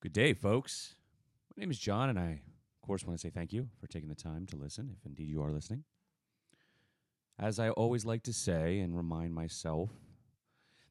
[0.00, 0.94] Good day, folks.
[1.50, 4.08] My name is John, and I, of course, want to say thank you for taking
[4.08, 5.82] the time to listen, if indeed you are listening.
[7.36, 9.90] As I always like to say and remind myself,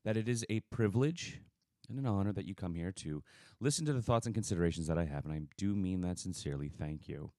[0.04, 1.40] that it is a privilege
[1.88, 3.24] and an honor that you come here to
[3.62, 6.68] listen to the thoughts and considerations that I have, and I do mean that sincerely.
[6.68, 7.32] Thank you.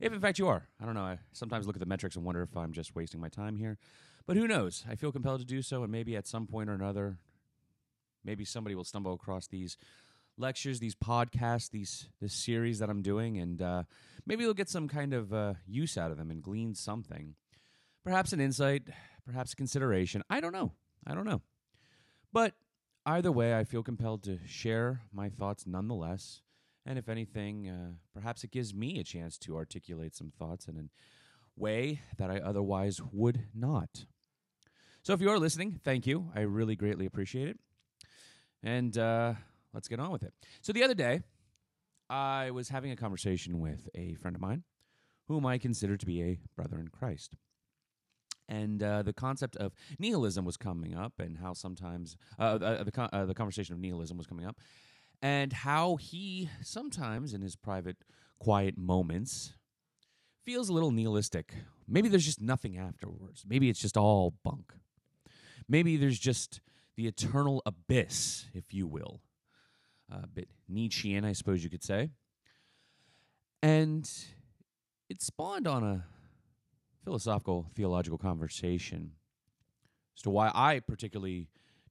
[0.00, 1.02] If in fact you are, I don't know.
[1.02, 3.76] I sometimes look at the metrics and wonder if I'm just wasting my time here,
[4.26, 4.86] but who knows?
[4.88, 7.18] I feel compelled to do so, and maybe at some point or another,
[8.24, 9.76] maybe somebody will stumble across these
[10.40, 13.82] lectures, these podcasts, these this series that I'm doing, and uh,
[14.26, 17.34] maybe they'll get some kind of uh, use out of them and glean something,
[18.04, 18.88] perhaps an insight,
[19.24, 20.22] perhaps consideration.
[20.28, 20.72] I don't know.
[21.06, 21.42] I don't know.
[22.32, 22.54] But
[23.06, 26.42] either way, I feel compelled to share my thoughts nonetheless.
[26.86, 30.76] And if anything, uh, perhaps it gives me a chance to articulate some thoughts in
[30.76, 30.84] a
[31.60, 34.06] way that I otherwise would not.
[35.02, 36.30] So if you are listening, thank you.
[36.34, 37.58] I really greatly appreciate it.
[38.62, 39.34] And uh,
[39.72, 40.32] let's get on with it.
[40.60, 41.22] So the other day,
[42.08, 44.64] I was having a conversation with a friend of mine
[45.28, 47.36] whom I consider to be a brother in Christ.
[48.48, 52.90] And uh, the concept of nihilism was coming up, and how sometimes uh, uh, the,
[52.90, 54.56] con- uh, the conversation of nihilism was coming up,
[55.22, 57.98] and how he sometimes, in his private,
[58.40, 59.52] quiet moments,
[60.44, 61.54] feels a little nihilistic.
[61.86, 63.44] Maybe there's just nothing afterwards.
[63.48, 64.72] Maybe it's just all bunk.
[65.68, 66.60] Maybe there's just
[66.96, 69.20] the eternal abyss, if you will
[70.10, 72.10] a bit Nietzschean, I suppose you could say.
[73.62, 74.10] And
[75.08, 76.04] it spawned on a
[77.04, 79.12] philosophical, theological conversation
[80.16, 81.48] as to why I particularly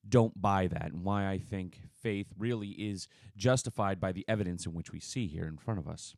[0.08, 4.74] don't buy that and why I think faith really is justified by the evidence in
[4.74, 6.16] which we see here in front of us.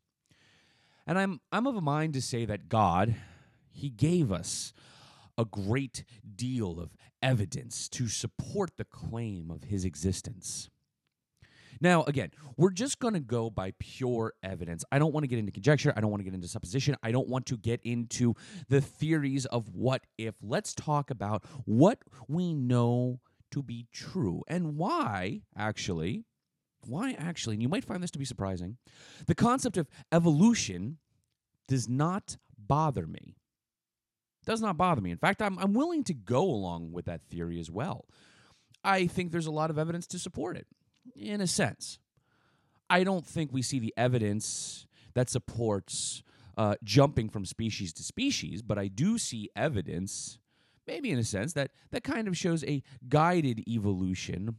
[1.06, 3.14] And I'm I'm of a mind to say that God,
[3.70, 4.72] he gave us
[5.36, 6.04] a great
[6.36, 10.70] deal of evidence to support the claim of his existence.
[11.82, 14.84] Now, again, we're just going to go by pure evidence.
[14.92, 15.92] I don't want to get into conjecture.
[15.96, 16.94] I don't want to get into supposition.
[17.02, 18.34] I don't want to get into
[18.68, 20.36] the theories of what if.
[20.40, 21.98] Let's talk about what
[22.28, 23.18] we know
[23.50, 26.24] to be true and why, actually,
[26.86, 28.76] why actually, and you might find this to be surprising,
[29.26, 30.98] the concept of evolution
[31.66, 33.34] does not bother me.
[34.46, 35.10] Does not bother me.
[35.10, 38.06] In fact, I'm, I'm willing to go along with that theory as well.
[38.84, 40.68] I think there's a lot of evidence to support it
[41.16, 41.98] in a sense.
[42.88, 46.22] I don't think we see the evidence that supports
[46.56, 50.38] uh, jumping from species to species, but I do see evidence,
[50.86, 54.56] maybe in a sense, that, that kind of shows a guided evolution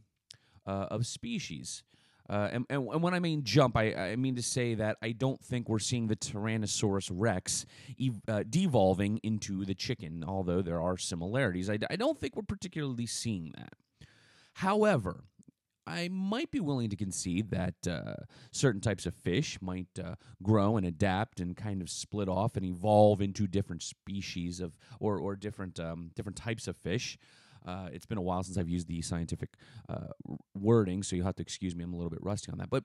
[0.66, 1.84] uh, of species.
[2.28, 5.42] Uh, and, and, when I mean jump, I, I, mean to say that I don't
[5.44, 7.66] think we're seeing the Tyrannosaurus rex
[8.00, 11.68] ev- uh, devolving into the chicken, although there are similarities.
[11.68, 13.74] I, I don't think we're particularly seeing that.
[14.54, 15.24] However,
[15.86, 18.14] I might be willing to concede that uh,
[18.50, 22.64] certain types of fish might uh, grow and adapt and kind of split off and
[22.64, 27.18] evolve into different species of or or different um, different types of fish.
[27.66, 29.54] Uh, it's been a while since I've used the scientific
[29.88, 30.08] uh,
[30.54, 31.84] wording, so you'll have to excuse me.
[31.84, 32.70] I'm a little bit rusty on that.
[32.70, 32.84] But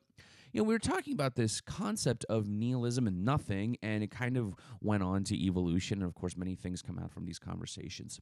[0.52, 4.36] you know, we were talking about this concept of nihilism and nothing, and it kind
[4.36, 6.00] of went on to evolution.
[6.00, 8.20] And of course, many things come out from these conversations.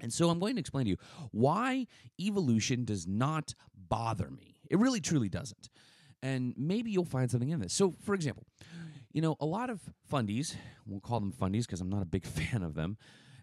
[0.00, 0.96] And so I'm going to explain to you
[1.30, 1.86] why
[2.20, 3.54] evolution does not
[3.88, 4.56] bother me.
[4.70, 5.68] It really truly doesn't.
[6.22, 7.72] And maybe you'll find something in this.
[7.72, 8.44] So, for example,
[9.12, 10.56] you know, a lot of fundies,
[10.86, 12.96] we'll call them fundies because I'm not a big fan of them,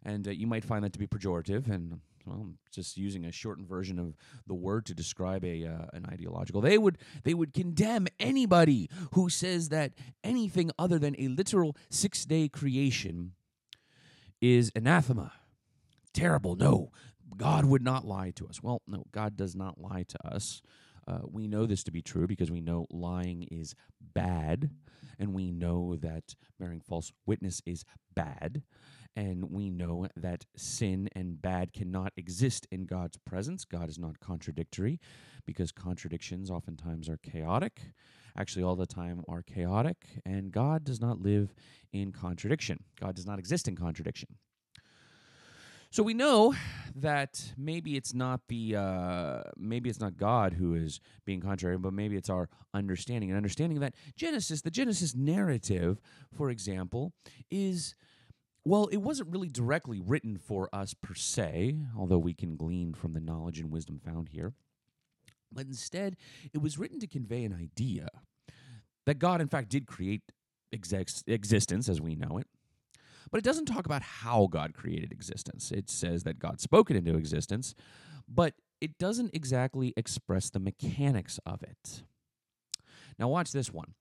[0.03, 3.31] and uh, you might find that to be pejorative and well, I'm just using a
[3.31, 6.61] shortened version of the word to describe a uh, an ideological.
[6.61, 12.25] They would they would condemn anybody who says that anything other than a literal six
[12.25, 13.33] day creation
[14.39, 15.33] is anathema
[16.13, 16.55] terrible.
[16.55, 16.91] No,
[17.37, 18.61] God would not lie to us.
[18.61, 20.61] Well, no, God does not lie to us.
[21.07, 23.75] Uh, we know this to be true because we know lying is
[24.13, 24.69] bad,
[25.17, 27.83] and we know that bearing false witness is
[28.15, 28.61] bad,
[29.15, 33.65] and we know that sin and bad cannot exist in God's presence.
[33.65, 34.99] God is not contradictory
[35.45, 37.81] because contradictions oftentimes are chaotic.
[38.37, 41.53] Actually, all the time are chaotic, and God does not live
[41.91, 42.83] in contradiction.
[42.99, 44.29] God does not exist in contradiction.
[45.91, 46.55] So we know
[46.95, 51.91] that maybe it's not the uh, maybe it's not God who is being contrary, but
[51.91, 55.99] maybe it's our understanding and understanding that Genesis, the Genesis narrative,
[56.33, 57.11] for example,
[57.49, 57.93] is
[58.63, 63.11] well, it wasn't really directly written for us per se, although we can glean from
[63.11, 64.53] the knowledge and wisdom found here.
[65.51, 66.15] But instead,
[66.53, 68.07] it was written to convey an idea
[69.05, 70.21] that God, in fact, did create
[70.73, 72.47] exex- existence as we know it,
[73.31, 75.71] but it doesn't talk about how God created existence.
[75.71, 77.73] It says that God spoke it into existence,
[78.27, 82.03] but it doesn't exactly express the mechanics of it.
[83.17, 83.93] Now, watch this one.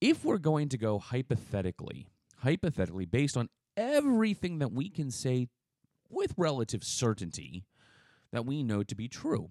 [0.00, 2.06] If we're going to go hypothetically,
[2.38, 5.48] hypothetically, based on everything that we can say
[6.08, 7.64] with relative certainty
[8.32, 9.50] that we know to be true,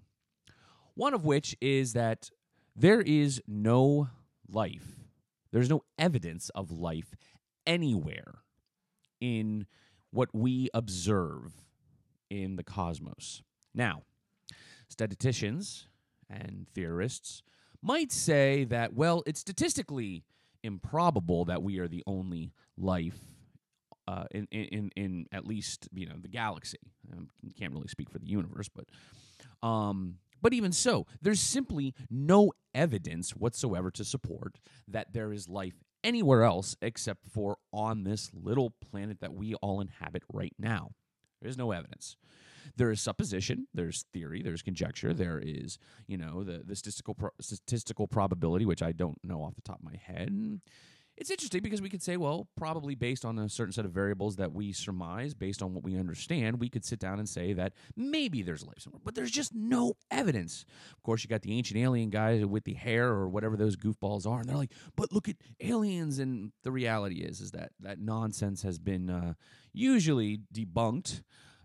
[0.94, 2.30] one of which is that
[2.74, 4.08] there is no
[4.48, 5.00] life,
[5.52, 7.14] there's no evidence of life
[7.66, 8.42] anywhere
[9.20, 9.66] in
[10.10, 11.52] what we observe
[12.30, 13.42] in the cosmos.
[13.74, 14.02] Now,
[14.88, 15.86] statisticians
[16.28, 17.42] and theorists
[17.82, 20.24] might say that, well, it's statistically
[20.62, 23.18] improbable that we are the only life
[24.08, 26.78] uh, in, in, in at least you know the galaxy.
[27.12, 27.28] Um,
[27.58, 28.86] can't really speak for the universe, but
[29.66, 34.58] um, but even so, there's simply no evidence whatsoever to support
[34.88, 39.80] that there is life anywhere else except for on this little planet that we all
[39.80, 40.92] inhabit right now.
[41.40, 42.16] There is no evidence.
[42.76, 47.30] There is supposition, there's theory, there's conjecture, there is, you know, the, the statistical pro-
[47.40, 50.60] statistical probability, which I don't know off the top of my head.
[51.20, 54.36] It's interesting because we could say, well, probably based on a certain set of variables
[54.36, 57.74] that we surmise, based on what we understand, we could sit down and say that
[57.94, 60.64] maybe there's life somewhere, but there's just no evidence.
[60.96, 64.26] Of course, you got the ancient alien guys with the hair or whatever those goofballs
[64.26, 66.18] are, and they're like, but look at aliens.
[66.18, 69.34] And the reality is, is that that nonsense has been uh,
[69.74, 71.22] usually debunked.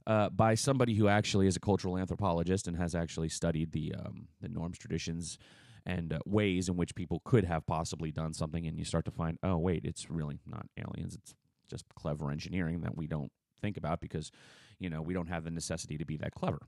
[0.08, 4.28] Uh, by somebody who actually is a cultural anthropologist and has actually studied the um,
[4.40, 5.40] the norms, traditions,
[5.86, 9.12] and uh, ways in which people could have possibly done something, and you start to
[9.12, 11.36] find, oh wait, it's really not aliens; it's
[11.70, 14.32] just clever engineering that we don't think about because,
[14.80, 16.68] you know, we don't have the necessity to be that clever,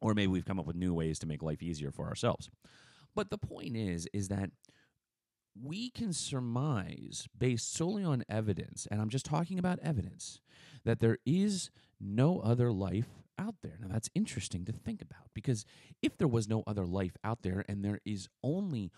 [0.00, 2.50] or maybe we've come up with new ways to make life easier for ourselves.
[3.14, 4.50] But the point is, is that
[5.60, 10.40] we can surmise based solely on evidence, and I'm just talking about evidence,
[10.84, 13.78] that there is no other life out there.
[13.80, 15.64] Now, that's interesting to think about because
[16.02, 18.90] if there was no other life out there and there is only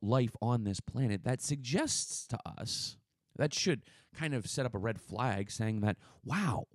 [0.00, 2.96] life on this planet, that suggests to us,
[3.36, 3.82] that should
[4.14, 6.66] kind of set up a red flag saying that, wow,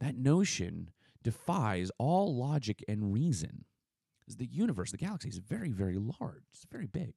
[0.00, 0.90] that notion
[1.22, 3.64] defies all logic and reason.
[4.26, 6.44] The universe, the galaxy is very, very large.
[6.52, 7.14] It's very big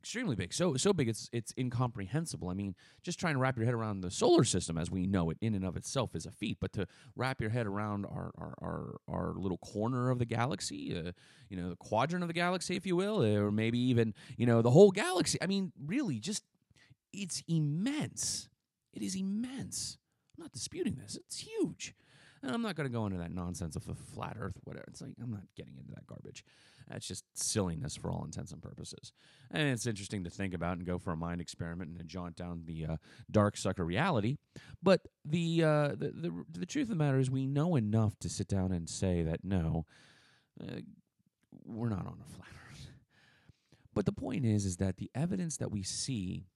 [0.00, 0.52] extremely big.
[0.52, 2.48] So so big it's it's incomprehensible.
[2.48, 5.30] I mean, just trying to wrap your head around the solar system as we know
[5.30, 6.58] it in and of itself is a feat.
[6.60, 6.86] But to
[7.16, 11.12] wrap your head around our our our, our little corner of the galaxy, uh,
[11.48, 14.62] you know, the quadrant of the galaxy, if you will, or maybe even you know
[14.62, 15.38] the whole galaxy.
[15.42, 16.44] I mean, really, just
[17.12, 18.48] it's immense.
[18.92, 19.98] It is immense.
[20.36, 21.16] I'm not disputing this.
[21.16, 21.94] It's huge.
[22.42, 24.84] And I'm not going to go into that nonsense of the flat Earth, whatever.
[24.88, 26.44] It's like I'm not getting into that garbage.
[26.88, 29.12] That's just silliness for all intents and purposes.
[29.50, 32.62] And it's interesting to think about and go for a mind experiment and jaunt down
[32.64, 32.96] the uh,
[33.30, 34.36] dark sucker reality.
[34.82, 38.28] But the, uh, the, the the truth of the matter is, we know enough to
[38.28, 39.84] sit down and say that no,
[40.60, 40.80] uh,
[41.64, 42.88] we're not on a flat Earth.
[43.94, 46.46] But the point is, is that the evidence that we see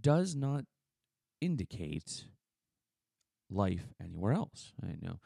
[0.00, 0.64] does not
[1.40, 2.26] indicate
[3.54, 4.72] life anywhere else.
[4.82, 5.18] I know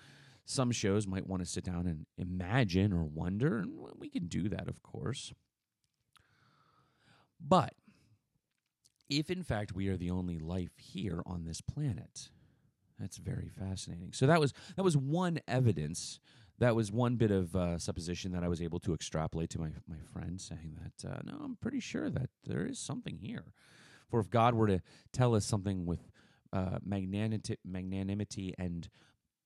[0.44, 4.48] some shows might want to sit down and imagine or wonder, and we can do
[4.48, 5.34] that, of course.
[7.38, 7.74] But
[9.10, 12.30] if in fact we are the only life here on this planet,
[12.98, 14.12] that's very fascinating.
[14.12, 16.18] So that was that was one evidence.
[16.58, 19.68] That was one bit of uh, supposition that I was able to extrapolate to my
[19.86, 23.52] my friend, saying that uh, no, I'm pretty sure that there is something here.
[24.10, 24.80] For if God were to
[25.12, 26.10] tell us something with
[26.52, 28.88] uh, magnanimity, magnanimity and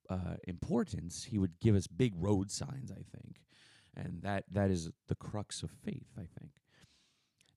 [0.09, 3.41] uh, importance, he would give us big road signs, I think.
[3.97, 6.53] And that, that is the crux of faith, I think.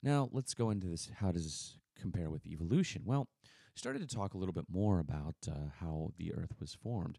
[0.03, 1.09] Now, let's go into this.
[1.19, 3.03] How does this compare with evolution?
[3.05, 3.27] Well,
[3.75, 7.17] started to talk a little bit more about uh, how the earth was formed.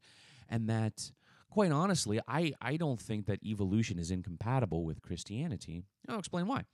[0.49, 1.11] And that,
[1.51, 5.83] quite honestly, I, I don't think that evolution is incompatible with Christianity.
[6.09, 6.65] I'll explain why.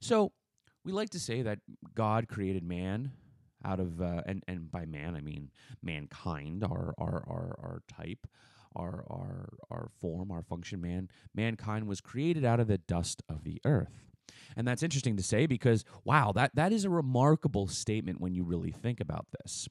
[0.00, 0.32] So,
[0.84, 1.60] we like to say that
[1.94, 3.12] God created man
[3.64, 5.50] out of uh, and and by man I mean
[5.82, 8.26] mankind, our our our, our type,
[8.76, 10.80] our our our form, our function.
[10.80, 14.04] Man, mankind was created out of the dust of the earth.
[14.56, 18.44] And that's interesting to say because wow, that that is a remarkable statement when you
[18.44, 19.68] really think about this.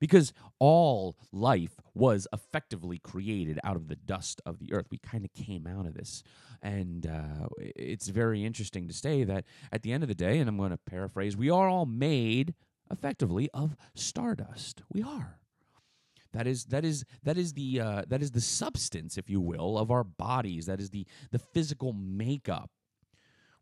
[0.00, 4.86] Because all life was effectively created out of the dust of the earth.
[4.90, 6.22] We kind of came out of this.
[6.62, 10.48] And uh, it's very interesting to say that at the end of the day, and
[10.48, 12.54] I'm going to paraphrase, we are all made
[12.92, 14.82] effectively of stardust.
[14.92, 15.38] We are.
[16.32, 19.78] That is that is that is the uh, that is the substance, if you will,
[19.78, 20.66] of our bodies.
[20.66, 22.70] That is the the physical makeup.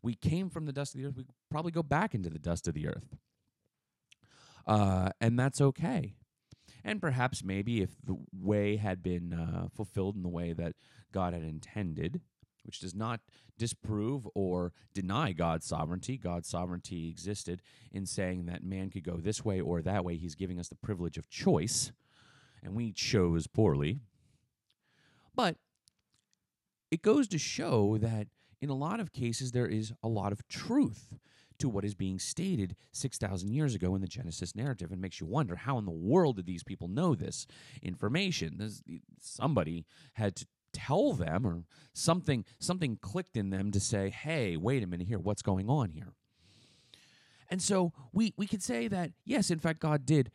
[0.01, 1.17] We came from the dust of the earth.
[1.17, 3.15] We probably go back into the dust of the earth,
[4.65, 6.13] uh, and that's okay.
[6.83, 10.73] And perhaps maybe if the way had been uh, fulfilled in the way that
[11.11, 12.21] God had intended,
[12.63, 13.21] which does not
[13.57, 16.17] disprove or deny God's sovereignty.
[16.17, 20.17] God's sovereignty existed in saying that man could go this way or that way.
[20.17, 21.91] He's giving us the privilege of choice,
[22.63, 23.99] and we chose poorly.
[25.35, 25.57] But
[26.89, 28.27] it goes to show that
[28.59, 31.17] in a lot of cases, there is a lot of truth
[31.57, 34.91] to what is being stated 6,000 years ago in the Genesis narrative.
[34.91, 37.45] And makes you wonder how in the world did these people know this
[37.81, 38.55] information?
[38.57, 38.81] There's,
[39.19, 41.63] somebody had to tell them or
[41.93, 45.89] something something clicked in them to say hey wait a minute here what's going on
[45.89, 46.13] here
[47.49, 50.31] and so we we could say that yes in fact god did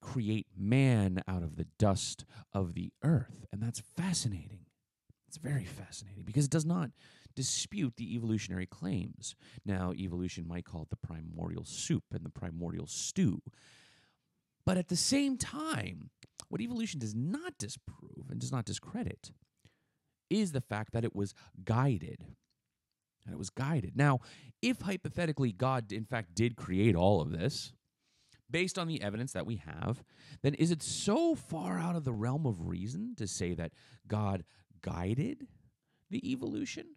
[0.00, 4.60] create man out of the dust of the earth and that's fascinating
[5.28, 6.90] it's very fascinating because it does not
[7.36, 9.36] dispute the evolutionary claims.
[9.64, 13.42] Now, evolution might call it the primordial soup and the primordial stew.
[14.64, 16.10] But at the same time,
[16.48, 19.32] what evolution does not disprove and does not discredit
[20.30, 22.24] is the fact that it was guided.
[23.24, 23.96] And it was guided.
[23.96, 24.20] Now,
[24.62, 27.72] if hypothetically God, in fact, did create all of this,
[28.48, 30.04] based on the evidence that we have,
[30.42, 33.72] then is it so far out of the realm of reason to say that
[34.06, 34.44] God
[34.82, 35.46] guided
[36.10, 36.95] the evolution?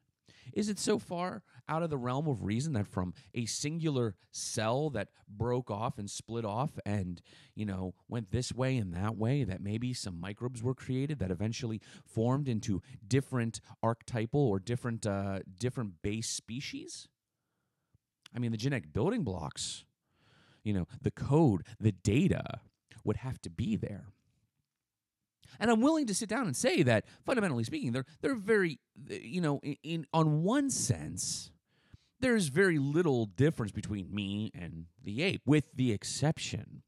[0.53, 4.89] Is it so far out of the realm of reason that from a singular cell
[4.91, 7.21] that broke off and split off and,
[7.55, 11.31] you know, went this way and that way, that maybe some microbes were created that
[11.31, 17.07] eventually formed into different archetypal or different uh, different base species?
[18.35, 19.85] I mean, the genetic building blocks,
[20.63, 22.61] you know, the code, the data
[23.03, 24.07] would have to be there.
[25.59, 29.41] And I'm willing to sit down and say that, fundamentally speaking, they're they're very, you
[29.41, 31.51] know, in, in on one sense,
[32.19, 36.83] there's very little difference between me and the ape, with the exception.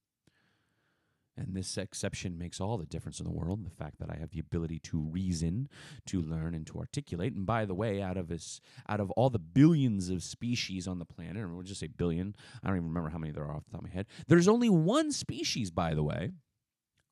[1.37, 3.65] And this exception makes all the difference in the world.
[3.65, 5.69] The fact that I have the ability to reason,
[6.07, 7.33] to learn, and to articulate.
[7.33, 10.99] And by the way, out of this, out of all the billions of species on
[10.99, 12.35] the planet, or we'll just say billion.
[12.61, 14.07] I don't even remember how many there are off the top of my head.
[14.27, 16.31] There's only one species, by the way,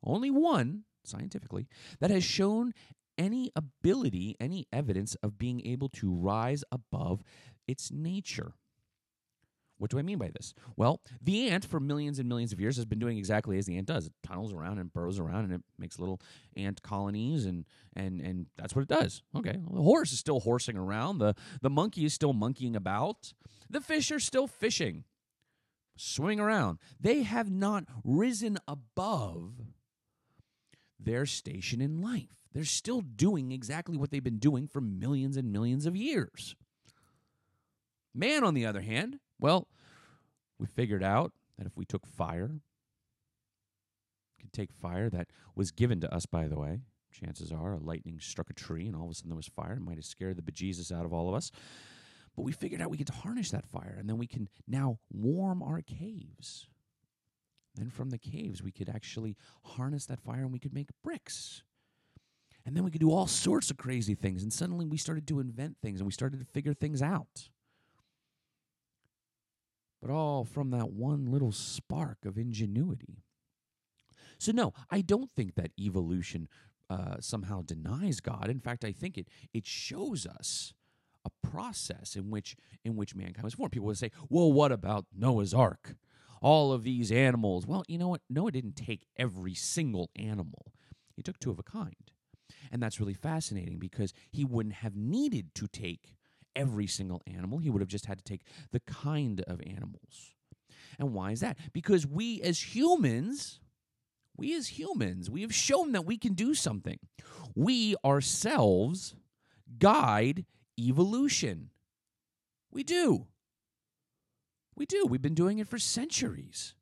[0.04, 1.68] only one scientifically,
[2.00, 2.74] that has shown
[3.18, 7.22] any ability, any evidence of being able to rise above
[7.68, 8.54] its nature.
[9.80, 10.54] What do I mean by this?
[10.76, 13.78] Well, the ant for millions and millions of years has been doing exactly as the
[13.78, 14.08] ant does.
[14.08, 16.20] It tunnels around and burrows around and it makes little
[16.58, 17.66] ant colonies and
[17.96, 19.24] and and that's what it does.
[19.36, 19.56] Okay.
[19.58, 21.20] Well, the horse is still horsing around.
[21.20, 23.34] The the monkey is still monkeying about.
[23.70, 25.06] The fish are still fishing,
[25.96, 26.80] swimming around.
[27.00, 29.54] They have not risen above
[31.00, 32.48] their station in life.
[32.54, 36.56] They're still doing exactly what they've been doing for millions and millions of years.
[38.14, 39.68] Man, on the other hand, well,
[40.58, 42.60] we figured out that if we took fire,
[44.40, 46.80] could take fire that was given to us, by the way.
[47.12, 49.74] Chances are a lightning struck a tree and all of a sudden there was fire.
[49.74, 51.52] It might have scared the bejesus out of all of us.
[52.36, 55.62] But we figured out we could harness that fire and then we can now warm
[55.64, 56.68] our caves.
[57.76, 61.64] Then from the caves, we could actually harness that fire and we could make bricks.
[62.66, 64.44] And then we could do all sorts of crazy things.
[64.44, 67.50] And suddenly we started to invent things and we started to figure things out.
[70.02, 73.24] But all from that one little spark of ingenuity.
[74.38, 76.48] So, no, I don't think that evolution
[76.90, 78.50] uh, somehow denies God.
[78.50, 80.74] In fact, I think it, it shows us
[81.26, 83.74] a process in which in which mankind was formed.
[83.74, 85.96] People would say, "Well, what about Noah's Ark?"
[86.42, 87.66] All of these animals.
[87.66, 88.22] Well, you know what?
[88.30, 90.74] Noah didn't take every single animal,
[91.16, 91.96] he took two of a kind.
[92.72, 96.16] And that's really fascinating because he wouldn't have needed to take
[96.56, 97.60] every single animal.
[97.60, 98.42] He would have just had to take
[98.72, 100.34] the kind of animals.
[100.98, 101.58] And why is that?
[101.74, 103.60] Because we as humans,
[104.38, 107.00] we as humans, we have shown that we can do something.
[107.56, 109.16] We ourselves
[109.78, 110.46] guide
[110.78, 111.70] evolution.
[112.72, 113.28] We do.
[114.80, 115.06] We do.
[115.06, 116.74] We've been doing it for centuries.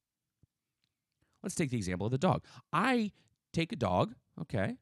[1.42, 2.44] Let's take the example of the dog.
[2.72, 3.12] I
[3.54, 4.76] take a dog, okay,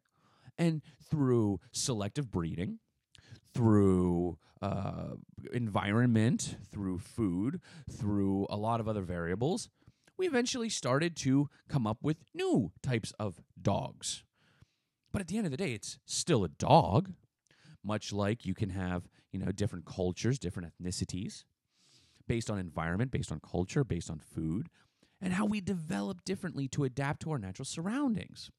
[0.57, 2.79] and through selective breeding,
[3.53, 5.15] through uh,
[5.53, 9.69] environment, through food, through a lot of other variables,
[10.17, 14.25] we eventually started to come up with new types of dogs.
[15.13, 17.13] But at the end of the day, it's still a dog,
[17.81, 21.45] much like you can have, you know, different cultures, different ethnicities
[22.27, 24.67] based on environment, based on culture, based on food,
[25.21, 28.51] and how we develop differently to adapt to our natural surroundings.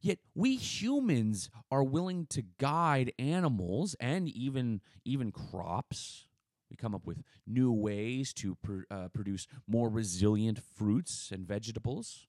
[0.00, 6.26] Yet we humans are willing to guide animals and even even crops.
[6.70, 12.26] We come up with new ways to pr- uh, produce more resilient fruits and vegetables,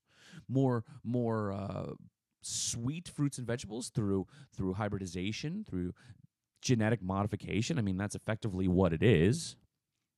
[0.48, 1.92] more more uh,
[2.40, 5.92] sweet fruits and vegetables through through hybridization, through
[6.62, 7.78] genetic modification.
[7.78, 9.56] I mean, that's effectively what it is.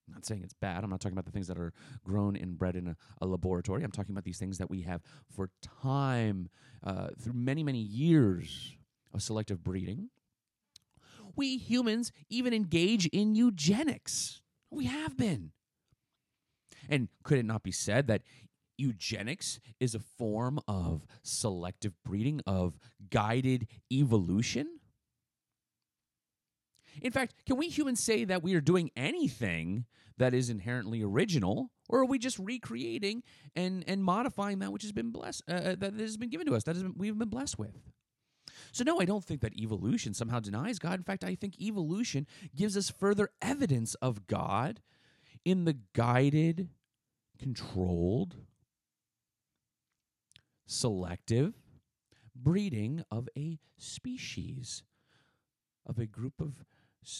[0.08, 0.82] I'm not saying it's bad.
[0.82, 1.72] I'm not talking about the things that are
[2.02, 3.84] grown and bred in a, a laboratory.
[3.84, 5.50] I'm talking about these things that we have for
[5.82, 6.48] time,
[6.82, 8.76] uh, through many, many years
[9.12, 10.08] of selective breeding.
[11.36, 14.40] We humans even engage in eugenics.
[14.70, 15.52] We have been.
[16.88, 18.22] And could it not be said that
[18.78, 22.78] eugenics is a form of selective breeding, of
[23.10, 24.77] guided evolution?
[27.02, 29.84] In fact, can we humans say that we are doing anything
[30.18, 33.22] that is inherently original, or are we just recreating
[33.54, 36.54] and and modifying that which has been blessed, uh, uh that has been given to
[36.54, 37.78] us, that has been, we've been blessed with?
[38.72, 40.98] So no, I don't think that evolution somehow denies God.
[40.98, 44.80] In fact, I think evolution gives us further evidence of God
[45.44, 46.68] in the guided,
[47.38, 48.36] controlled,
[50.66, 51.54] selective
[52.34, 54.82] breeding of a species,
[55.86, 56.64] of a group of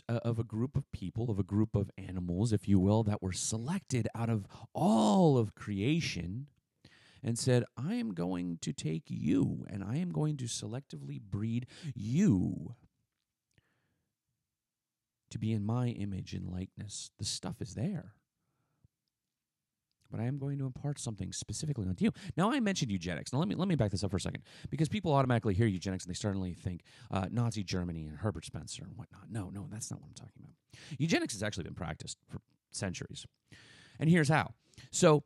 [0.09, 3.23] Uh, of a group of people, of a group of animals, if you will, that
[3.23, 6.47] were selected out of all of creation
[7.23, 11.67] and said, I am going to take you and I am going to selectively breed
[11.95, 12.75] you
[15.31, 17.11] to be in my image and likeness.
[17.19, 18.15] The stuff is there
[20.11, 22.13] but I am going to impart something specifically onto you.
[22.37, 23.33] Now, I mentioned eugenics.
[23.33, 25.67] Now, let me let me back this up for a second, because people automatically hear
[25.67, 29.31] eugenics and they suddenly think uh, Nazi Germany and Herbert Spencer and whatnot.
[29.31, 30.55] No, no, that's not what I'm talking about.
[30.99, 33.27] Eugenics has actually been practiced for centuries,
[33.99, 34.53] and here's how.
[34.91, 35.25] So,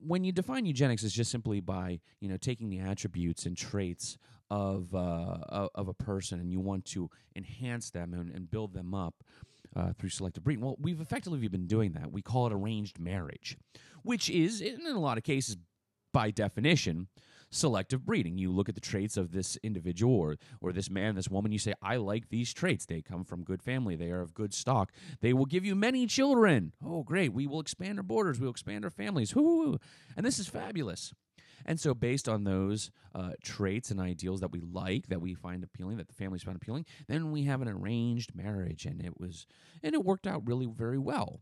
[0.00, 4.18] when you define eugenics as just simply by you know taking the attributes and traits
[4.50, 8.94] of uh, of a person and you want to enhance them and, and build them
[8.94, 9.14] up
[9.76, 10.64] uh, through selective breeding.
[10.64, 12.12] Well, we've effectively been doing that.
[12.12, 13.56] We call it arranged marriage,
[14.02, 15.56] which is, in a lot of cases,
[16.12, 17.08] by definition,
[17.50, 18.38] selective breeding.
[18.38, 21.58] You look at the traits of this individual or, or this man, this woman, you
[21.58, 22.86] say, I like these traits.
[22.86, 23.96] They come from good family.
[23.96, 24.92] They are of good stock.
[25.20, 26.72] They will give you many children.
[26.84, 27.32] Oh, great.
[27.32, 28.40] We will expand our borders.
[28.40, 29.34] We will expand our families.
[29.34, 29.78] Woo!
[30.16, 31.12] And this is fabulous.
[31.66, 35.64] And so, based on those uh, traits and ideals that we like, that we find
[35.64, 39.46] appealing, that the families found appealing, then we have an arranged marriage, and it was,
[39.82, 41.40] and it worked out really very well.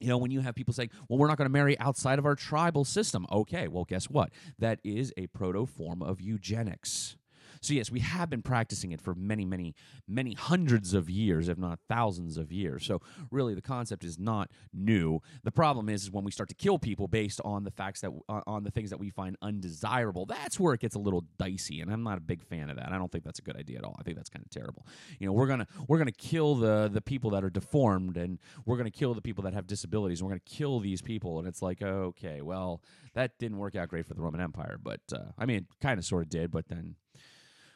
[0.00, 2.26] You know, when you have people saying, well, we're not going to marry outside of
[2.26, 3.24] our tribal system.
[3.30, 4.30] Okay, well, guess what?
[4.58, 7.16] That is a proto form of eugenics.
[7.62, 9.74] So, yes, we have been practicing it for many, many,
[10.08, 12.84] many hundreds of years, if not thousands of years.
[12.84, 15.20] So, really, the concept is not new.
[15.44, 18.10] The problem is, is when we start to kill people based on the facts that,
[18.28, 21.80] uh, on the things that we find undesirable, that's where it gets a little dicey.
[21.80, 22.90] And I'm not a big fan of that.
[22.90, 23.96] I don't think that's a good idea at all.
[23.98, 24.84] I think that's kind of terrible.
[25.20, 28.16] You know, we're going to, we're going to kill the, the people that are deformed
[28.16, 30.80] and we're going to kill the people that have disabilities and we're going to kill
[30.80, 31.38] these people.
[31.38, 32.82] And it's like, okay, well,
[33.14, 34.78] that didn't work out great for the Roman Empire.
[34.82, 36.96] But, uh, I mean, kind of sort of did, but then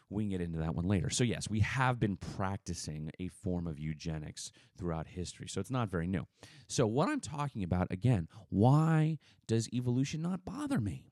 [0.09, 1.11] we can get into that one later.
[1.11, 5.49] So, yes, we have been practicing a form of eugenics throughout history.
[5.49, 6.27] So, it's not very new.
[6.69, 11.11] So, what I'm talking about, again, why does evolution not bother me?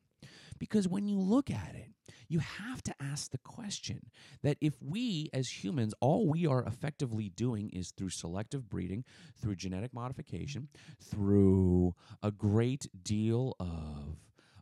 [0.58, 1.90] Because when you look at it,
[2.28, 4.10] you have to ask the question
[4.42, 9.04] that if we as humans, all we are effectively doing is through selective breeding,
[9.40, 10.68] through genetic modification,
[11.02, 14.16] through a great deal of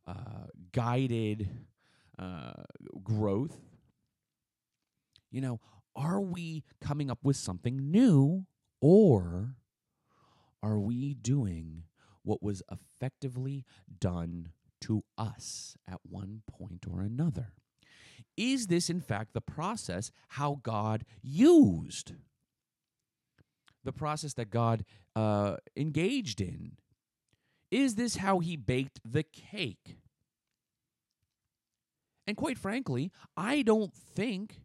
[0.07, 1.49] uh, guided
[2.19, 2.53] uh,
[3.03, 3.57] growth
[5.33, 5.61] you know,
[5.97, 8.47] are we coming up with something new
[8.81, 9.57] or
[10.63, 11.85] are we doing
[12.23, 13.65] what was effectively
[13.99, 14.51] done
[14.83, 17.53] to us at one point or another?
[18.37, 22.13] Is this, in fact, the process how God used?
[23.85, 24.85] The process that God
[25.17, 26.77] uh, engaged in?
[27.71, 29.97] Is this how he baked the cake?
[32.27, 34.61] And quite frankly, I don't think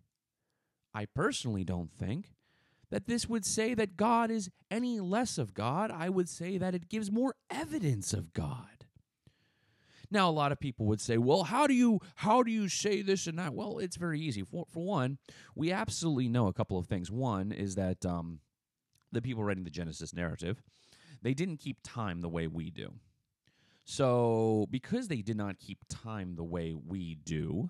[0.98, 2.34] I personally don't think
[2.90, 5.92] that this would say that God is any less of God.
[5.92, 8.88] I would say that it gives more evidence of God.
[10.10, 13.04] Now, a lot of people would say, "Well, how do you how do you say
[13.04, 14.42] this and that?" Well, it's very easy.
[14.42, 15.20] For, for one,
[15.54, 17.12] we absolutely know a couple of things.
[17.12, 18.40] One is that um,
[19.12, 20.64] the people writing the Genesis narrative,
[21.22, 22.94] they didn't keep time the way we do.
[23.86, 27.70] So, because they did not keep time the way we do,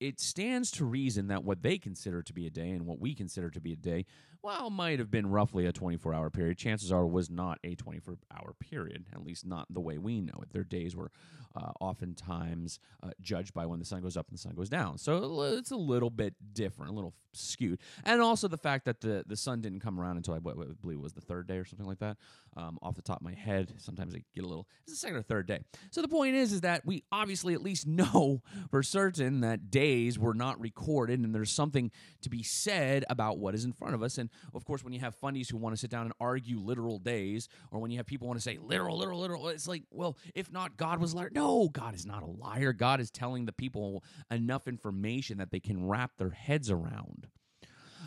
[0.00, 3.14] it stands to reason that what they consider to be a day and what we
[3.14, 4.04] consider to be a day,
[4.42, 6.58] well, might have been roughly a 24 hour period.
[6.58, 10.38] Chances are was not a 24 hour period, at least not the way we know
[10.42, 10.52] it.
[10.52, 11.10] Their days were
[11.56, 14.98] uh, oftentimes uh, judged by when the sun goes up and the sun goes down.
[14.98, 17.80] So it's a little bit different, a little skewed.
[18.04, 21.00] And also the fact that the, the sun didn't come around until I, I believe
[21.00, 22.16] was the third day or something like that.
[22.56, 25.16] Um, off the top of my head, sometimes I get a little, it's the second
[25.16, 25.60] or third day.
[25.90, 30.18] So the point is, is that we obviously at least know for certain that days
[30.18, 31.90] were not recorded and there's something
[32.22, 34.18] to be said about what is in front of us.
[34.18, 36.98] And of course, when you have fundies who want to sit down and argue literal
[36.98, 40.16] days, or when you have people want to say literal, literal, literal, it's like, well,
[40.34, 41.30] if not, God was a liar.
[41.32, 42.72] No, God is not a liar.
[42.72, 47.28] God is telling the people enough information that they can wrap their heads around.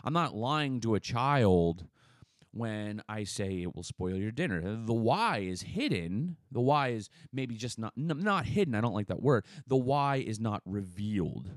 [0.04, 1.86] I'm not lying to a child
[2.54, 4.62] when I say it will spoil your dinner.
[4.62, 6.38] The why is hidden.
[6.52, 8.76] The why is maybe just not not hidden.
[8.76, 9.46] I don't like that word.
[9.68, 11.52] The why is not revealed.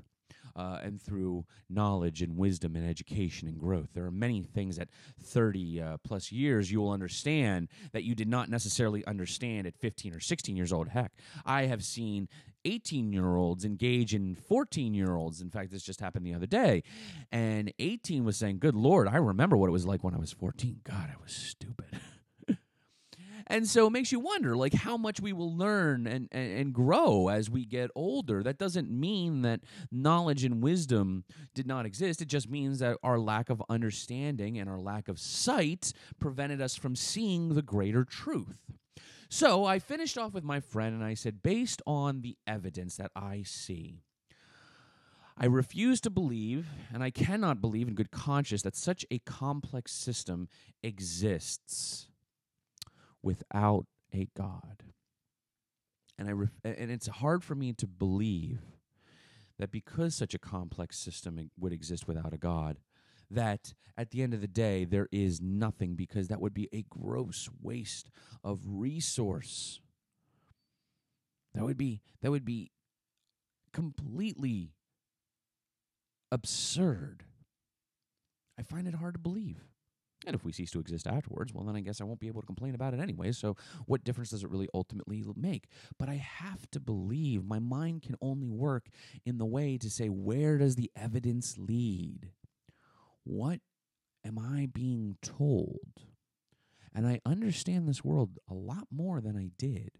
[0.55, 3.89] Uh, and through knowledge and wisdom and education and growth.
[3.93, 4.87] There are many things at
[5.21, 10.13] 30 uh, plus years you will understand that you did not necessarily understand at 15
[10.13, 10.89] or 16 years old.
[10.89, 11.11] Heck,
[11.45, 12.27] I have seen
[12.65, 15.41] 18 year olds engage in 14 year olds.
[15.41, 16.83] In fact, this just happened the other day.
[17.31, 20.31] And 18 was saying, Good Lord, I remember what it was like when I was
[20.31, 20.81] 14.
[20.83, 21.87] God, I was stupid.
[23.47, 26.73] and so it makes you wonder like how much we will learn and, and, and,
[26.73, 28.41] grow as we get older.
[28.41, 32.21] That doesn't mean that knowledge and wisdom did not exist.
[32.21, 36.75] It just means that our lack of understanding and our lack of sight prevented us
[36.75, 38.71] from seeing the greater truth.
[39.29, 43.11] So I finished off with my friend and I said, based on the evidence that
[43.15, 44.01] I see,
[45.37, 49.91] I refuse to believe, and I cannot believe in good conscience, that such a complex
[49.91, 50.47] system
[50.81, 52.07] exists
[53.25, 54.83] without a God.
[56.17, 58.61] And, I ref- and it's hard for me to believe
[59.59, 62.77] that because such a complex system would exist without a God,
[63.31, 66.85] that at the end of the day, there is nothing because that would be a
[66.89, 68.09] gross waste
[68.43, 69.81] of resource.
[71.53, 72.71] That would be that would be
[73.73, 74.73] completely
[76.31, 77.23] absurd.
[78.59, 79.63] I find it hard to believe.
[80.25, 82.41] And if we cease to exist afterwards, well, then I guess I won't be able
[82.41, 83.31] to complain about it anyway.
[83.31, 85.67] So, what difference does it really ultimately make?
[85.99, 88.87] But I have to believe my mind can only work
[89.25, 92.31] in the way to say, where does the evidence lead?
[93.23, 93.59] What
[94.25, 96.01] am I being told?
[96.93, 99.91] And I understand this world a lot more than I did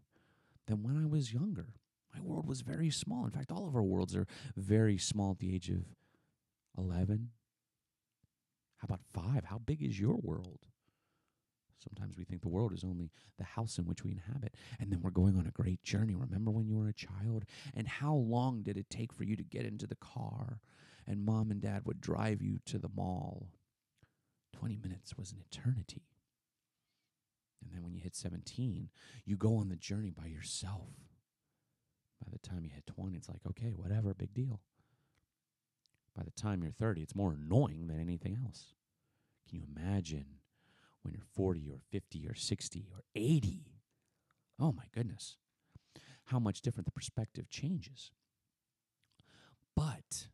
[0.67, 1.73] than when I was younger.
[2.13, 3.25] My world was very small.
[3.25, 5.83] In fact, all of our worlds are very small at the age of
[6.77, 7.29] 11.
[8.77, 9.45] How about five?
[9.45, 10.67] How big is your world?
[11.77, 14.55] Sometimes we think the world is only the house in which we inhabit.
[14.79, 16.15] And then we're going on a great journey.
[16.15, 17.45] Remember when you were a child?
[17.73, 20.61] And how long did it take for you to get into the car
[21.07, 23.49] and mom and dad would drive you to the mall.
[24.53, 26.03] 20 minutes was an eternity.
[27.63, 28.89] And then when you hit 17,
[29.25, 30.89] you go on the journey by yourself.
[32.23, 34.61] By the time you hit 20, it's like, okay, whatever, big deal.
[36.15, 38.73] By the time you're 30, it's more annoying than anything else.
[39.49, 40.25] Can you imagine
[41.01, 43.65] when you're 40 or 50 or 60 or 80?
[44.59, 45.37] Oh my goodness.
[46.25, 48.11] How much different the perspective changes.
[49.75, 50.27] But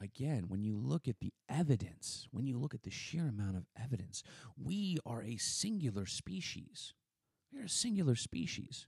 [0.00, 3.66] again, when you look at the evidence, when you look at the sheer amount of
[3.80, 4.22] evidence,
[4.62, 6.92] we are a singular species.
[7.52, 8.86] We're a singular species.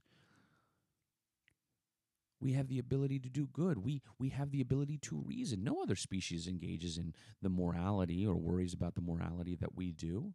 [2.40, 3.78] We have the ability to do good.
[3.78, 5.64] We, we have the ability to reason.
[5.64, 10.34] No other species engages in the morality or worries about the morality that we do.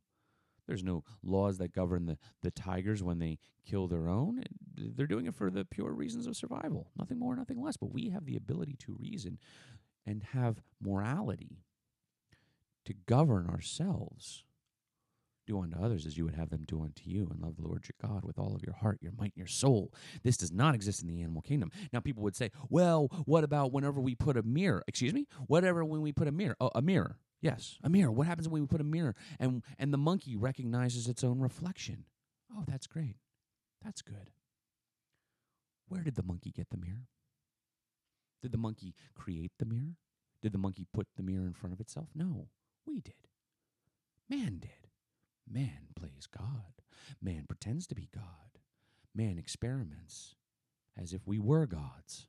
[0.67, 4.43] There's no laws that govern the, the tigers when they kill their own.
[4.75, 6.89] They're doing it for the pure reasons of survival.
[6.97, 7.77] Nothing more, nothing less.
[7.77, 9.39] But we have the ability to reason
[10.05, 11.63] and have morality
[12.85, 14.43] to govern ourselves.
[15.45, 17.85] Do unto others as you would have them do unto you, and love the Lord
[17.85, 19.93] your God with all of your heart, your might, and your soul.
[20.23, 21.69] This does not exist in the animal kingdom.
[21.91, 24.83] Now, people would say, well, what about whenever we put a mirror?
[24.87, 25.27] Excuse me?
[25.47, 26.55] Whatever when we put a mirror?
[26.61, 27.17] Oh, a mirror.
[27.41, 28.09] Yes, a mirror.
[28.09, 32.05] What happens when we put a mirror and, and the monkey recognizes its own reflection?
[32.55, 33.17] Oh, that's great.
[33.83, 34.31] That's good.
[35.89, 37.07] Where did the monkey get the mirror?
[38.41, 39.97] Did the monkey create the mirror?
[40.41, 42.07] Did the monkey put the mirror in front of itself?
[42.15, 42.47] No,
[42.85, 43.27] we did.
[44.29, 44.82] Man did.
[45.51, 46.81] Man plays God.
[47.21, 48.23] Man pretends to be God.
[49.15, 50.35] Man experiments
[50.99, 52.27] as if we were gods.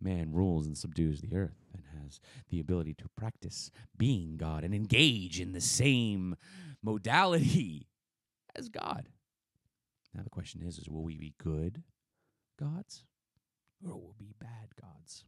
[0.00, 4.74] Man rules and subdues the earth and has the ability to practice being God and
[4.74, 6.36] engage in the same
[6.82, 7.88] modality
[8.56, 9.08] as God.
[10.14, 11.82] Now the question is, is will we be good
[12.58, 13.04] gods
[13.84, 15.24] or will we be bad gods?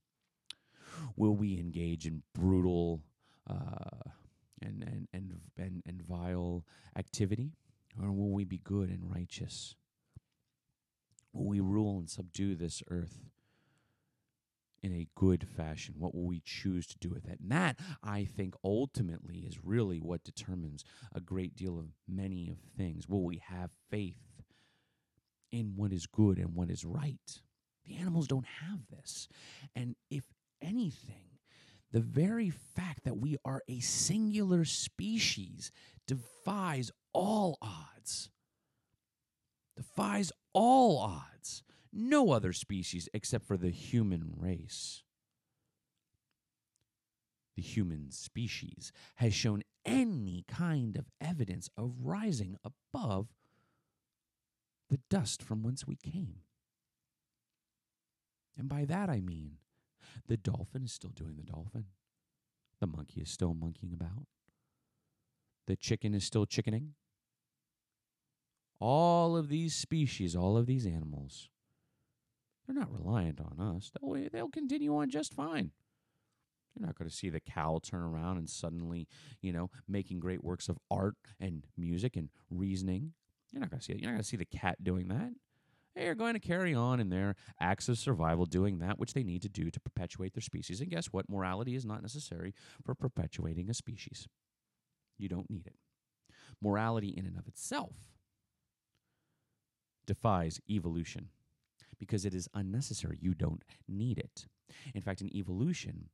[1.17, 3.03] Will we engage in brutal
[3.49, 4.11] uh,
[4.63, 6.65] and, and, and, and, and vile
[6.97, 7.53] activity?
[8.01, 9.75] Or will we be good and righteous?
[11.33, 13.31] Will we rule and subdue this earth
[14.83, 15.95] in a good fashion?
[15.99, 17.39] What will we choose to do with it?
[17.41, 22.59] And that, I think, ultimately is really what determines a great deal of many of
[22.77, 23.09] things.
[23.09, 24.43] Will we have faith
[25.51, 27.41] in what is good and what is right?
[27.87, 29.29] The animals don't have this.
[29.75, 30.25] And if
[30.61, 31.32] anything,
[31.93, 35.71] the very fact that we are a singular species
[36.07, 38.31] defies all odds.
[39.77, 41.63] Defies all odds.
[41.93, 45.03] No other species except for the human race.
[47.57, 53.29] The human species has shown any kind of evidence of rising above
[54.89, 56.37] the dust from whence we came.
[58.57, 59.59] And by that I mean
[60.29, 61.87] the dolphin is still doing the dolphin.
[62.81, 64.27] The monkey is still monkeying about.
[65.67, 66.95] The chicken is still chickening.
[68.81, 71.49] All of these species, all of these animals,
[72.67, 73.93] they're not reliant on us.
[74.01, 75.71] They'll, they'll continue on just fine.
[76.75, 79.07] You're not going to see the cow turn around and suddenly,
[79.41, 83.13] you know, making great works of art and music and reasoning.
[83.53, 84.01] You're not going to see it.
[84.01, 85.33] You're not going to see the cat doing that.
[85.95, 89.23] They are going to carry on in their acts of survival, doing that which they
[89.23, 90.81] need to do to perpetuate their species.
[90.81, 91.29] And guess what?
[91.29, 94.27] Morality is not necessary for perpetuating a species.
[95.19, 95.77] You don't need it.
[96.63, 97.95] Morality, in and of itself,
[100.07, 101.29] defies evolution
[101.99, 103.19] because it is unnecessary.
[103.21, 104.47] You don't need it.
[104.95, 106.09] In fact, in evolution,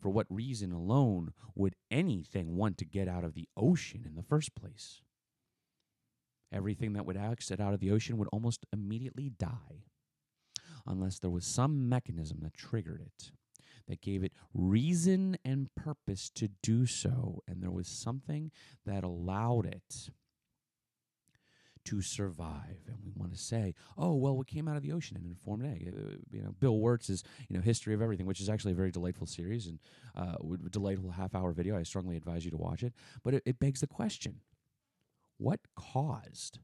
[0.00, 4.22] for what reason alone would anything want to get out of the ocean in the
[4.22, 5.02] first place?
[6.52, 9.86] Everything that would exit out of the ocean would almost immediately die
[10.86, 13.32] unless there was some mechanism that triggered it,
[13.88, 18.50] that gave it reason and purpose to do so, and there was something
[18.84, 20.10] that allowed it
[21.84, 22.78] to survive.
[22.86, 25.66] And we want to say, oh, well, we came out of the ocean and informed
[25.66, 25.92] egg.
[25.92, 28.92] Uh, you know, Bill Wurtz's, you know, History of Everything, which is actually a very
[28.92, 29.78] delightful series and
[30.16, 30.36] uh,
[30.70, 31.76] delightful half-hour video.
[31.76, 32.92] I strongly advise you to watch it.
[33.24, 34.36] But it, it begs the question,
[35.42, 36.58] what caused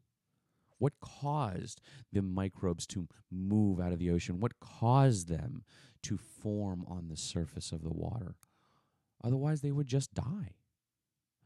[0.79, 1.81] what caused
[2.12, 4.41] the microbes to move out of the ocean?
[4.41, 5.64] What caused them
[6.05, 8.37] to form on the surface of the water?
[9.23, 10.55] Otherwise, they would just die.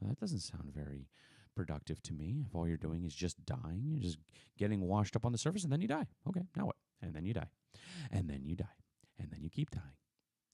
[0.02, 1.08] that doesn't sound very
[1.54, 2.44] productive to me.
[2.46, 4.18] If all you're doing is just dying, you're just
[4.58, 6.06] getting washed up on the surface and then you die.
[6.28, 6.76] Okay, now what?
[7.00, 7.48] And then you die.
[8.10, 8.66] And then you die.
[9.18, 9.96] And then you keep dying.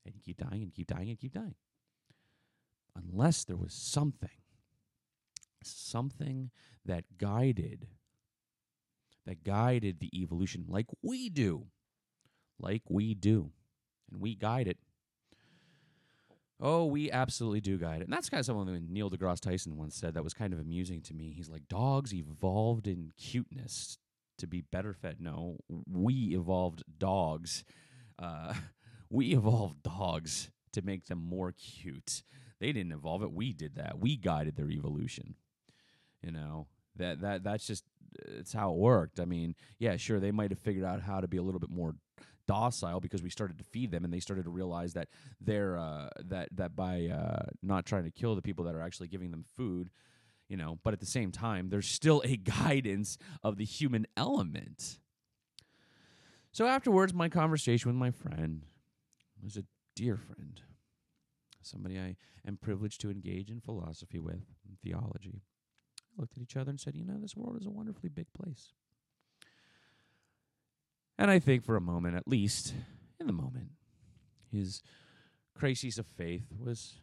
[0.05, 1.55] And you keep dying and keep dying and keep dying.
[2.95, 4.29] Unless there was something,
[5.63, 6.51] something
[6.85, 7.87] that guided,
[9.25, 11.67] that guided the evolution like we do.
[12.59, 13.51] Like we do.
[14.11, 14.77] And we guide it
[16.61, 18.05] Oh, we absolutely do guide it.
[18.05, 20.59] And that's kind of something that Neil deGrasse Tyson once said that was kind of
[20.59, 21.31] amusing to me.
[21.31, 23.97] He's like, dogs evolved in cuteness
[24.39, 25.17] to be better fed.
[25.19, 25.57] No,
[25.89, 27.63] we evolved dogs.
[28.17, 28.53] Uh,
[29.09, 32.23] we evolved dogs to make them more cute.
[32.59, 33.31] They didn't evolve it.
[33.31, 33.99] We did that.
[33.99, 35.35] We guided their evolution.
[36.21, 37.83] You know, that that that's just
[38.27, 39.19] it's how it worked.
[39.19, 41.69] I mean, yeah, sure, they might have figured out how to be a little bit
[41.69, 41.95] more
[42.49, 45.07] docile because we started to feed them and they started to realize that
[45.39, 49.07] they're uh, that that by uh, not trying to kill the people that are actually
[49.07, 49.91] giving them food
[50.47, 54.97] you know but at the same time there's still a guidance of the human element
[56.51, 58.65] so afterwards my conversation with my friend
[59.43, 59.63] was a
[59.95, 60.61] dear friend
[61.61, 62.15] somebody i
[62.47, 64.41] am privileged to engage in philosophy with
[64.83, 65.43] theology
[66.17, 68.73] looked at each other and said you know this world is a wonderfully big place
[71.19, 72.73] and I think for a moment, at least
[73.19, 73.71] in the moment,
[74.49, 74.81] his
[75.53, 77.01] crisis of faith was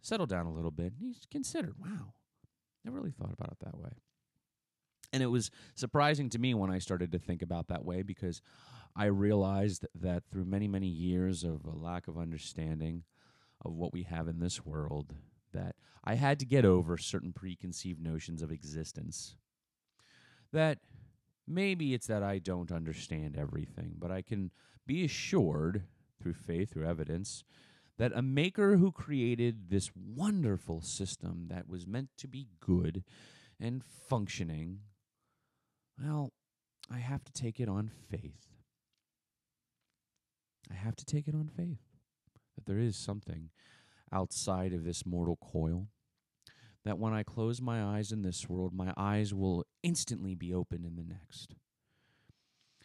[0.00, 0.94] settled down a little bit.
[0.98, 2.12] He's considered, wow,
[2.84, 3.92] never really thought about it that way.
[5.12, 8.42] And it was surprising to me when I started to think about that way because
[8.96, 13.04] I realized that through many, many years of a lack of understanding
[13.64, 15.14] of what we have in this world,
[15.52, 19.36] that I had to get over certain preconceived notions of existence.
[20.52, 20.78] That
[21.46, 24.52] Maybe it's that I don't understand everything, but I can
[24.86, 25.84] be assured
[26.20, 27.44] through faith, through evidence,
[27.98, 33.04] that a maker who created this wonderful system that was meant to be good
[33.60, 34.80] and functioning,
[36.02, 36.32] well,
[36.90, 38.48] I have to take it on faith.
[40.70, 41.82] I have to take it on faith
[42.54, 43.50] that there is something
[44.12, 45.88] outside of this mortal coil
[46.84, 50.84] that when I close my eyes in this world, my eyes will instantly be open
[50.84, 51.54] in the next.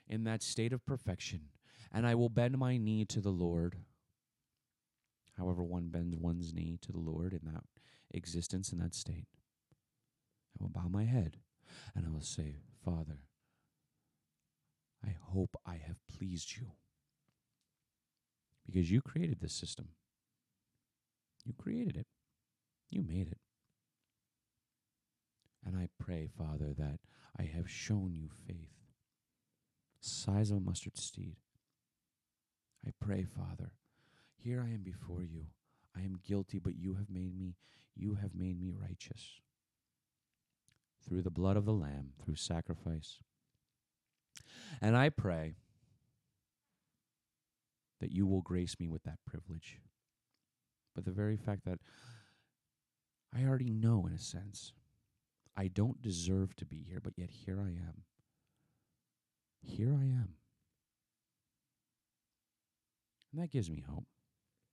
[0.07, 1.49] In that state of perfection,
[1.91, 3.77] and I will bend my knee to the Lord.
[5.37, 7.63] However, one bends one's knee to the Lord in that
[8.11, 9.27] existence, in that state.
[10.59, 11.37] I will bow my head
[11.95, 13.19] and I will say, Father,
[15.05, 16.67] I hope I have pleased you.
[18.65, 19.89] Because you created this system.
[21.47, 22.07] You created it.
[22.89, 23.37] You made it.
[25.65, 26.99] And I pray, Father, that
[27.39, 28.73] I have shown you faith,
[30.01, 31.37] size of a mustard seed.
[32.85, 33.71] I pray, Father,
[34.35, 35.45] here I am before you.
[35.95, 37.55] I am guilty, but you have made me
[37.95, 39.41] you have made me righteous.
[41.07, 43.17] Through the blood of the lamb, through sacrifice.
[44.81, 45.55] And I pray
[47.99, 49.79] that you will grace me with that privilege.
[50.97, 51.77] But the very fact that
[53.31, 54.73] I already know, in a sense,
[55.55, 58.01] I don't deserve to be here, but yet here I am.
[59.61, 60.29] Here I am.
[63.31, 64.07] And that gives me hope.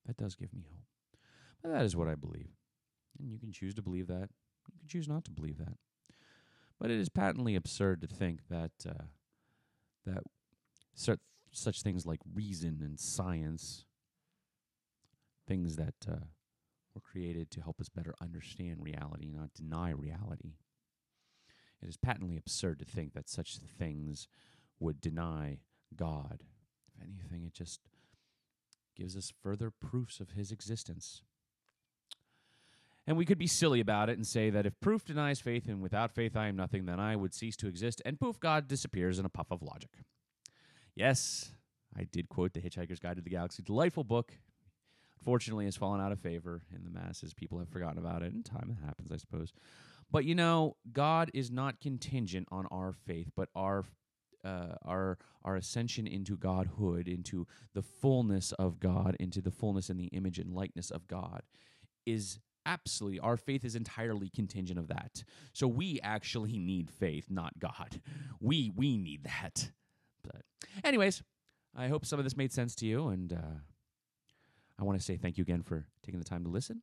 [0.06, 1.20] That does give me hope.
[1.62, 2.48] But that is what I believe.
[3.18, 4.30] And you can choose to believe that.
[4.72, 5.76] You can choose not to believe that.
[6.80, 9.04] But it is patently absurd to think that uh,
[10.06, 10.22] that
[10.94, 11.20] such,
[11.52, 13.84] such things like reason and science,
[15.46, 16.26] things that uh,
[16.94, 20.54] were created to help us better understand reality, not deny reality.
[21.82, 24.28] It is patently absurd to think that such things
[24.80, 25.58] would deny
[25.94, 26.40] God.
[26.96, 27.80] If anything, it just
[28.96, 31.22] gives us further proofs of his existence.
[33.06, 35.82] And we could be silly about it and say that if proof denies faith and
[35.82, 39.18] without faith I am nothing, then I would cease to exist, and poof, God disappears
[39.18, 39.90] in a puff of logic.
[40.94, 41.50] Yes,
[41.96, 43.62] I did quote The Hitchhiker's Guide to the Galaxy.
[43.62, 44.32] Delightful book.
[45.24, 47.32] Unfortunately, has fallen out of favor in the masses.
[47.32, 49.54] People have forgotten about it, and time happens, I suppose.
[50.10, 53.86] But you know, God is not contingent on our faith, but our
[54.44, 59.98] uh, our our ascension into godhood, into the fullness of God, into the fullness and
[59.98, 61.40] the image and likeness of God,
[62.04, 65.24] is absolutely our faith is entirely contingent of that.
[65.54, 68.02] So we actually need faith, not God.
[68.40, 69.70] We we need that.
[70.22, 70.42] But
[70.84, 71.22] anyways,
[71.74, 73.60] I hope some of this made sense to you, and uh,
[74.78, 76.82] I want to say thank you again for taking the time to listen.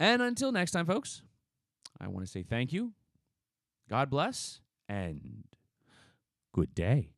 [0.00, 1.22] And until next time, folks,
[2.00, 2.92] I want to say thank you,
[3.88, 5.44] God bless, and
[6.52, 7.10] good day.